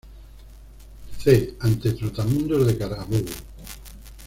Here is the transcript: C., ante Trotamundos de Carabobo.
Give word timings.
C., 1.19 1.57
ante 1.59 1.93
Trotamundos 1.93 2.65
de 2.65 2.75
Carabobo. 2.75 3.29